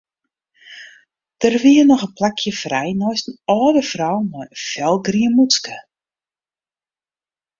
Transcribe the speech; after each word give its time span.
Der 1.43 1.51
wie 1.63 1.83
noch 1.87 2.03
in 2.07 2.13
plakje 2.17 2.53
frij 2.61 2.91
neist 3.01 3.25
in 3.31 3.37
âlde 3.59 3.83
frou 3.91 4.17
mei 4.31 4.45
in 4.55 4.59
felgrien 4.69 5.33
mûtske. 5.37 5.75